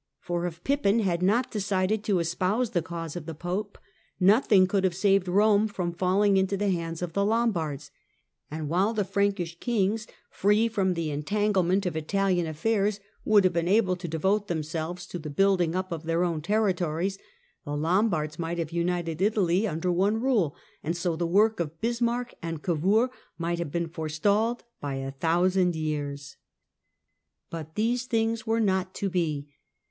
[0.19, 3.77] For if Pippin had not decided to espouse the cause of the Pope,
[4.19, 4.39] no!
[4.39, 7.91] thing could have saved Rome from falling into the hands of the Lombards,
[8.49, 13.67] and while the Frankish kings, free from the entanglement of Italian affairs, would have been
[13.67, 17.19] able to devote themselves to the building up of their own territories,
[17.63, 22.33] the Lombards might have united Italy under their rule, and so the work of Bismarck
[22.41, 26.37] and Gavour might have been forestalled by a thousand years.
[27.51, 29.51] But these things were not to be.